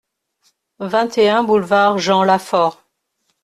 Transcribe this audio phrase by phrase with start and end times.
[0.79, 2.81] vingt et un boulevard Jean Lafaure